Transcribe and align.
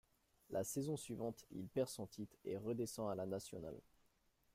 La 0.49 0.63
saison 0.63 0.97
suivante, 0.97 1.45
il 1.51 1.67
perd 1.67 1.87
son 1.87 2.07
titre 2.07 2.35
et 2.43 2.57
redescend 2.57 3.11
à 3.11 3.15
la 3.15 3.27
nationale. 3.27 3.79